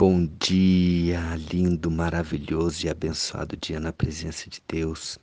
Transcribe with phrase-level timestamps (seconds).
[0.00, 5.18] Bom dia, lindo, maravilhoso e abençoado dia na presença de Deus.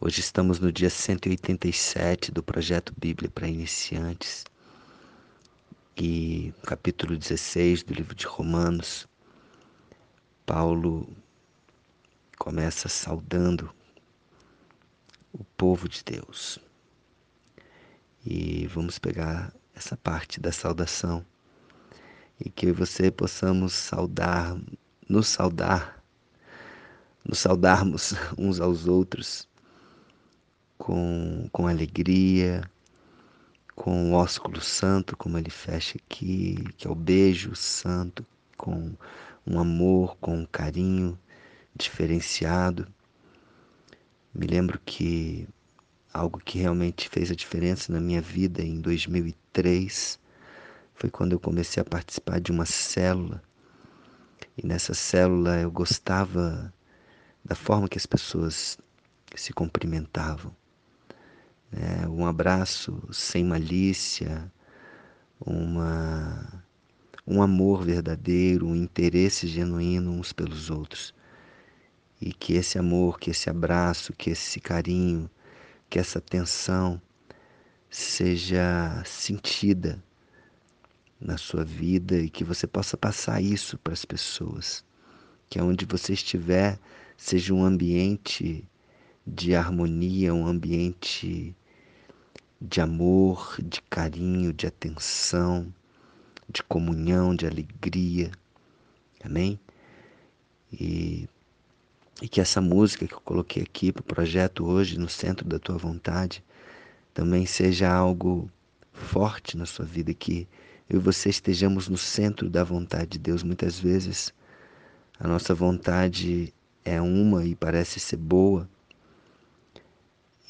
[0.00, 4.44] Hoje estamos no dia 187 do projeto Bíblia para Iniciantes
[5.96, 9.08] e capítulo 16 do livro de Romanos.
[10.46, 11.08] Paulo
[12.38, 13.74] começa saudando
[15.32, 16.60] o povo de Deus.
[18.24, 21.26] E vamos pegar essa parte da saudação
[22.44, 24.56] e que você possamos saudar,
[25.08, 26.02] nos saudar,
[27.24, 29.48] nos saudarmos uns aos outros
[30.76, 32.68] com, com alegria,
[33.76, 38.92] com o ósculo santo, como ele fecha aqui, que é o beijo santo, com
[39.46, 41.16] um amor, com um carinho
[41.76, 42.88] diferenciado.
[44.34, 45.48] Me lembro que
[46.12, 50.21] algo que realmente fez a diferença na minha vida em 2003
[50.94, 53.42] foi quando eu comecei a participar de uma célula.
[54.56, 56.72] E nessa célula eu gostava
[57.44, 58.78] da forma que as pessoas
[59.34, 60.54] se cumprimentavam.
[61.72, 64.52] É, um abraço sem malícia,
[65.40, 66.64] uma,
[67.26, 71.14] um amor verdadeiro, um interesse genuíno uns pelos outros.
[72.20, 75.28] E que esse amor, que esse abraço, que esse carinho,
[75.88, 77.00] que essa atenção
[77.90, 80.02] seja sentida
[81.22, 84.84] na sua vida e que você possa passar isso para as pessoas.
[85.48, 86.78] Que onde você estiver
[87.16, 88.64] seja um ambiente
[89.26, 91.54] de harmonia, um ambiente
[92.60, 95.72] de amor, de carinho, de atenção,
[96.48, 98.30] de comunhão, de alegria.
[99.24, 99.58] Amém?
[100.72, 101.28] E,
[102.20, 105.58] e que essa música que eu coloquei aqui para o projeto hoje, no centro da
[105.58, 106.42] tua vontade,
[107.14, 108.50] também seja algo
[108.92, 110.48] forte na sua vida, que
[110.88, 113.42] eu e você estejamos no centro da vontade de Deus.
[113.42, 114.32] Muitas vezes
[115.18, 116.52] a nossa vontade
[116.84, 118.68] é uma e parece ser boa,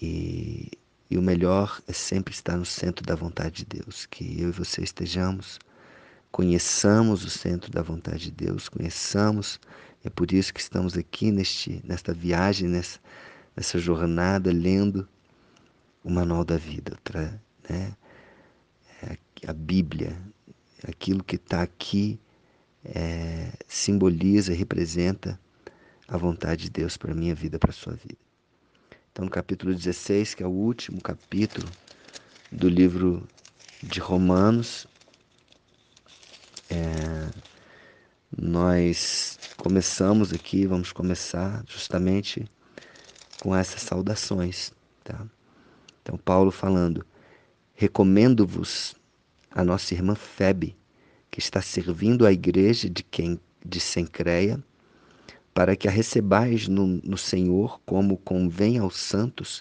[0.00, 0.68] e,
[1.10, 4.06] e o melhor é sempre estar no centro da vontade de Deus.
[4.06, 5.60] Que eu e você estejamos,
[6.30, 9.60] conheçamos o centro da vontade de Deus, conheçamos,
[10.02, 12.98] é por isso que estamos aqui neste, nesta viagem, nessa,
[13.54, 15.06] nessa jornada, lendo
[16.02, 16.98] o Manual da Vida,
[17.68, 17.94] né?
[19.46, 20.16] A Bíblia,
[20.86, 22.18] aquilo que está aqui
[22.84, 25.38] é, simboliza, representa
[26.06, 28.18] a vontade de Deus para a minha vida, para a sua vida.
[29.10, 31.68] Então, no capítulo 16, que é o último capítulo
[32.50, 33.26] do livro
[33.82, 34.86] de Romanos,
[36.70, 37.30] é,
[38.36, 42.44] nós começamos aqui, vamos começar justamente
[43.40, 44.72] com essas saudações.
[45.04, 45.26] Tá?
[46.00, 47.04] Então, Paulo falando:
[47.74, 48.94] Recomendo-vos
[49.54, 50.76] a nossa irmã Febe,
[51.30, 54.62] que está servindo a igreja de quem de Sencreia,
[55.54, 59.60] para que a recebais no, no Senhor como convém aos santos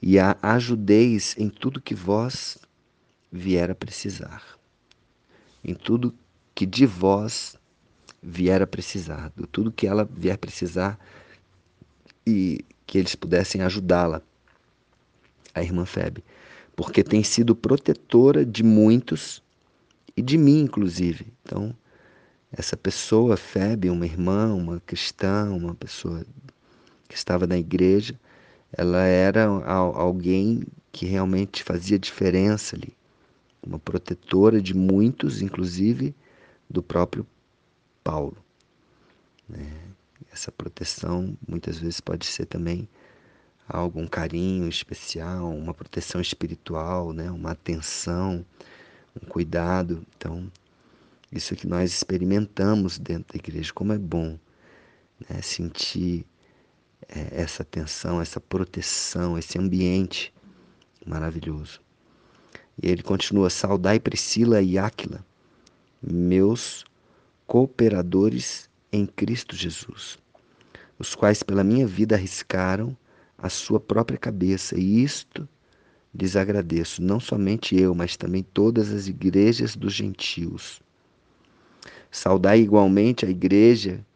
[0.00, 2.58] e a ajudeis em tudo que vós
[3.32, 4.42] vier a precisar.
[5.64, 6.14] Em tudo
[6.54, 7.56] que de vós
[8.22, 10.98] vier a precisar, de tudo que ela vier precisar
[12.26, 14.22] e que eles pudessem ajudá-la,
[15.54, 16.22] a irmã Febe
[16.76, 19.42] porque tem sido protetora de muitos
[20.16, 21.26] e de mim, inclusive.
[21.42, 21.74] Então,
[22.52, 26.24] essa pessoa, Febe, uma irmã, uma cristã, uma pessoa
[27.08, 28.18] que estava na igreja,
[28.72, 32.92] ela era alguém que realmente fazia diferença ali,
[33.64, 36.14] uma protetora de muitos, inclusive
[36.68, 37.26] do próprio
[38.02, 38.36] Paulo.
[39.48, 39.66] Né?
[40.32, 42.88] Essa proteção muitas vezes pode ser também
[43.68, 47.30] algum carinho especial, uma proteção espiritual, né?
[47.30, 48.44] uma atenção,
[49.20, 50.04] um cuidado.
[50.16, 50.50] Então,
[51.32, 54.38] isso que nós experimentamos dentro da igreja, como é bom
[55.28, 55.40] né?
[55.42, 56.26] sentir
[57.08, 60.32] é, essa atenção, essa proteção, esse ambiente
[61.04, 61.80] maravilhoso.
[62.82, 65.24] E ele continua: Saudai Priscila e Áquila,
[66.02, 66.84] meus
[67.46, 70.18] cooperadores em Cristo Jesus,
[70.98, 72.96] os quais pela minha vida arriscaram
[73.36, 75.48] a sua própria cabeça, e isto
[76.14, 80.80] lhes agradeço, não somente eu, mas também todas as igrejas dos gentios.
[82.10, 84.06] Saudai igualmente a igreja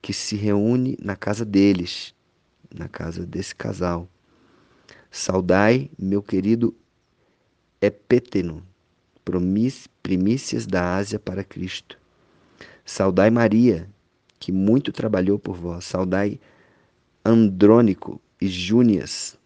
[0.00, 2.14] que se reúne na casa deles,
[2.74, 4.08] na casa desse casal.
[5.10, 6.74] Saudai meu querido
[7.80, 8.66] Epéteno,
[10.02, 11.98] primícias da Ásia para Cristo.
[12.84, 13.90] Saudai Maria,
[14.38, 15.84] que muito trabalhou por vós.
[15.84, 16.40] Saudai
[17.24, 19.38] Andrônico, e Júnias,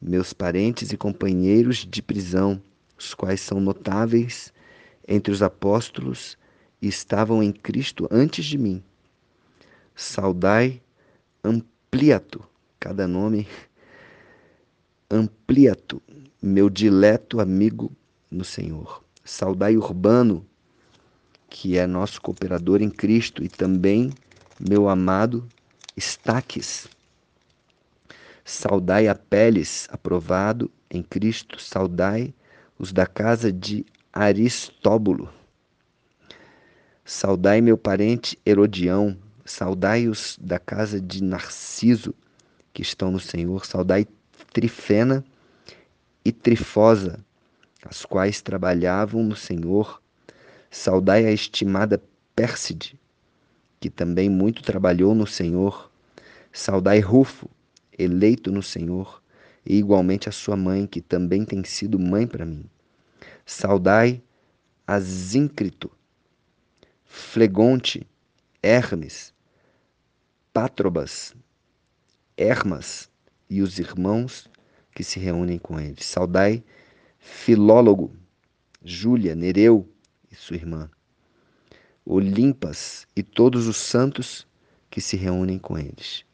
[0.00, 2.62] meus parentes e companheiros de prisão,
[2.98, 4.52] os quais são notáveis
[5.06, 6.36] entre os apóstolos
[6.80, 8.82] e estavam em Cristo antes de mim.
[9.94, 10.80] Saudai
[11.42, 12.44] Ampliato,
[12.78, 13.46] cada nome
[15.10, 16.02] Ampliato,
[16.40, 17.90] meu dileto amigo
[18.30, 19.02] no Senhor.
[19.24, 20.46] Saudai Urbano,
[21.48, 24.12] que é nosso cooperador em Cristo, e também
[24.60, 25.46] meu amado
[25.96, 26.88] Estaques.
[28.48, 31.60] Saudai Apeles, aprovado em Cristo.
[31.60, 32.32] Saudai
[32.78, 35.30] os da casa de Aristóbulo.
[37.04, 39.14] Saudai meu parente Herodião.
[39.44, 42.14] Saudai os da casa de Narciso,
[42.72, 43.66] que estão no Senhor.
[43.66, 44.08] Saudai
[44.50, 45.22] Trifena
[46.24, 47.22] e Trifosa,
[47.84, 50.00] as quais trabalhavam no Senhor.
[50.70, 52.02] Saudai a estimada
[52.34, 52.98] Pérside,
[53.78, 55.90] que também muito trabalhou no Senhor.
[56.50, 57.50] Saudai Rufo,
[57.98, 59.22] eleito no Senhor,
[59.66, 62.64] e igualmente a sua mãe, que também tem sido mãe para mim.
[63.44, 64.22] Saudai
[64.86, 65.90] a Zíncrito,
[67.04, 68.06] Flegonte,
[68.62, 69.34] Hermes,
[70.52, 71.34] Pátrobas,
[72.36, 73.10] Hermas
[73.50, 74.48] e os irmãos
[74.94, 76.02] que se reúnem com ele.
[76.02, 76.64] Saudai
[77.18, 78.16] Filólogo,
[78.82, 79.88] Júlia, Nereu
[80.30, 80.90] e sua irmã,
[82.04, 84.46] Olimpas e todos os santos
[84.90, 86.24] que se reúnem com eles.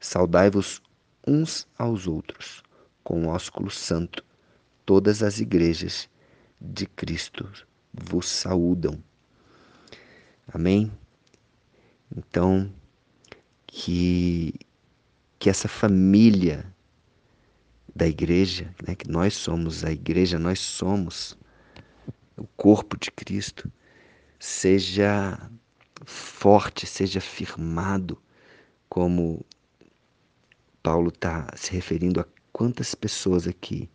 [0.00, 0.80] Saudai-vos
[1.28, 2.62] uns aos outros
[3.04, 4.24] com o ósculo santo.
[4.86, 6.08] Todas as igrejas
[6.60, 7.48] de Cristo
[7.92, 9.02] vos saúdam.
[10.52, 10.90] Amém?
[12.16, 12.72] Então,
[13.66, 14.54] que,
[15.38, 16.64] que essa família
[17.94, 21.36] da igreja, né, que nós somos a igreja, nós somos
[22.36, 23.70] o corpo de Cristo,
[24.38, 25.50] seja
[26.04, 28.20] forte, seja firmado,
[28.88, 29.44] como
[30.88, 33.90] Paulo está se referindo a quantas pessoas aqui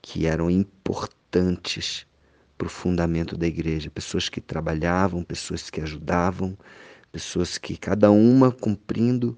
[0.00, 2.06] que eram importantes
[2.56, 6.56] para o fundamento da igreja, pessoas que trabalhavam, pessoas que ajudavam,
[7.10, 9.36] pessoas que cada uma cumprindo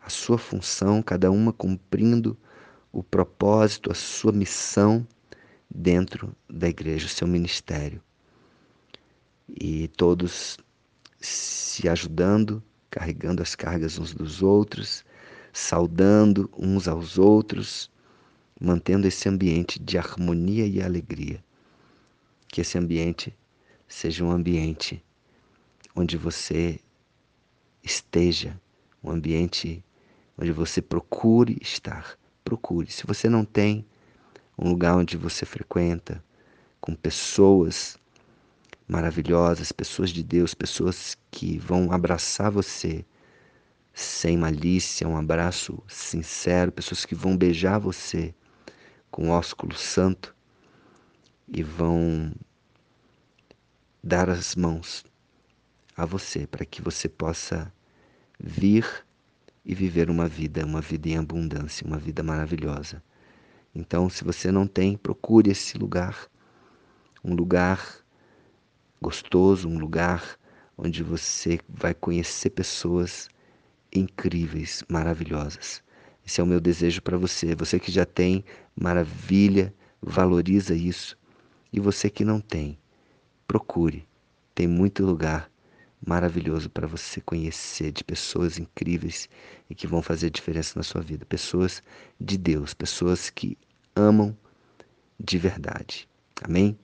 [0.00, 2.38] a sua função, cada uma cumprindo
[2.92, 5.04] o propósito, a sua missão
[5.68, 8.00] dentro da igreja, o seu ministério.
[9.48, 10.58] E todos
[11.20, 15.04] se ajudando, carregando as cargas uns dos outros,
[15.58, 17.90] saudando uns aos outros,
[18.60, 21.42] mantendo esse ambiente de harmonia e alegria.
[22.46, 23.36] Que esse ambiente
[23.88, 25.04] seja um ambiente
[25.96, 26.78] onde você
[27.82, 28.58] esteja,
[29.02, 29.84] um ambiente
[30.38, 32.16] onde você procure estar.
[32.44, 32.90] Procure.
[32.90, 33.84] Se você não tem
[34.56, 36.22] um lugar onde você frequenta,
[36.80, 37.98] com pessoas
[38.86, 43.04] maravilhosas, pessoas de Deus, pessoas que vão abraçar você
[43.98, 48.32] sem malícia, um abraço sincero, pessoas que vão beijar você
[49.10, 50.36] com ósculo santo
[51.48, 52.32] e vão
[54.00, 55.04] dar as mãos
[55.96, 57.72] a você para que você possa
[58.38, 58.86] vir
[59.64, 63.02] e viver uma vida, uma vida em abundância, uma vida maravilhosa.
[63.74, 66.28] Então, se você não tem, procure esse lugar,
[67.24, 67.84] um lugar
[69.02, 70.38] gostoso, um lugar
[70.76, 73.28] onde você vai conhecer pessoas
[73.92, 75.82] incríveis, maravilhosas.
[76.26, 77.54] Esse é o meu desejo para você.
[77.54, 78.44] Você que já tem,
[78.76, 81.16] maravilha, valoriza isso.
[81.72, 82.78] E você que não tem,
[83.46, 84.06] procure.
[84.54, 85.50] Tem muito lugar
[86.04, 89.28] maravilhoso para você conhecer de pessoas incríveis
[89.68, 91.24] e que vão fazer diferença na sua vida.
[91.26, 91.82] Pessoas
[92.20, 93.56] de Deus, pessoas que
[93.96, 94.36] amam
[95.18, 96.08] de verdade.
[96.42, 96.78] Amém?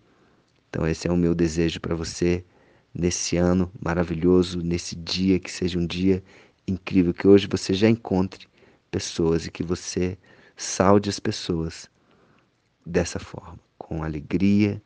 [0.68, 2.44] Então, esse é o meu desejo para você
[2.92, 6.22] nesse ano maravilhoso, nesse dia que seja um dia
[6.66, 8.48] incrível que hoje você já encontre
[8.90, 10.18] pessoas e que você
[10.56, 11.90] salde as pessoas
[12.84, 14.80] dessa forma, com alegria,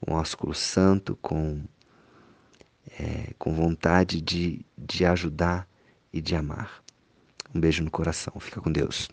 [0.00, 1.62] com ósculo santo, com,
[2.98, 5.68] é, com vontade de, de ajudar
[6.12, 6.82] e de amar.
[7.54, 8.34] Um beijo no coração.
[8.40, 9.08] Fica com Deus.